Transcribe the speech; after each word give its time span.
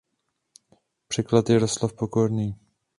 Překlad 1.07 1.49
Jaroslav 1.49 1.91
Pokorný. 1.95 2.55